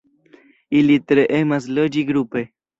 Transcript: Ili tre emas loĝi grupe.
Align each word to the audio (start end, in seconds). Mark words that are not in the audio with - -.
Ili 0.79 0.97
tre 1.13 1.27
emas 1.43 1.71
loĝi 1.79 2.09
grupe. 2.11 2.47